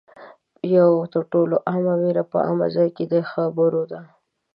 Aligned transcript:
یوه 0.75 1.09
تر 1.13 1.21
ټولو 1.31 1.55
عامه 1.69 1.95
وېره 2.01 2.23
په 2.31 2.37
عامه 2.45 2.67
ځای 2.75 2.89
کې 2.95 3.05
د 3.11 3.13
خبرو 3.31 3.83
ده 3.91 4.01